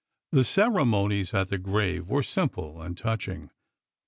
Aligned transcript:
The 0.31 0.43
ceremonies 0.43 1.31
at 1.31 1.49
the 1.49 1.59
grave 1.59 2.07
were 2.09 2.23
simple 2.23 2.81
and 2.81 2.97
touching. 2.97 3.51